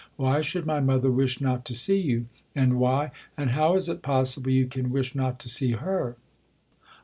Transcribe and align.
Why 0.15 0.41
should 0.41 0.65
my 0.65 0.79
mother 0.79 1.11
wish 1.11 1.39
not 1.41 1.63
to 1.65 1.75
see 1.75 1.99
you? 1.99 2.25
And 2.55 2.79
why— 2.79 3.11
and 3.37 3.51
how 3.51 3.75
is 3.75 3.87
it 3.87 4.01
possible 4.01 4.49
you 4.49 4.65
can 4.65 4.89
wish 4.89 5.13
not 5.13 5.37
to 5.41 5.47
see 5.47 5.73
her 5.73 6.15